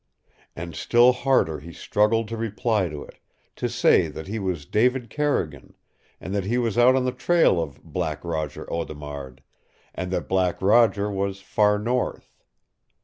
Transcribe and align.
And 0.55 0.75
still 0.75 1.11
harder 1.11 1.59
he 1.59 1.71
struggled 1.71 2.27
to 2.29 2.35
reply 2.35 2.89
to 2.89 3.03
it, 3.03 3.19
to 3.55 3.69
say 3.69 4.07
that 4.07 4.25
he 4.27 4.39
was 4.39 4.65
David 4.65 5.11
Carrigan, 5.11 5.75
and 6.19 6.33
that 6.33 6.45
he 6.45 6.57
was 6.57 6.75
out 6.75 6.95
on 6.95 7.05
the 7.05 7.11
trail 7.11 7.61
of 7.61 7.83
Black 7.83 8.25
Roger 8.25 8.67
Audemard, 8.73 9.43
and 9.93 10.09
that 10.09 10.27
Black 10.27 10.59
Roger 10.59 11.11
was 11.11 11.39
far 11.39 11.77
north. 11.77 12.33